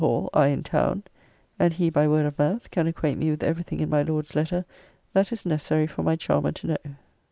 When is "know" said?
6.69-6.77